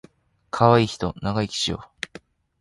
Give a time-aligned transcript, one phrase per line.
[0.49, 1.91] かわいいひと長生きしよ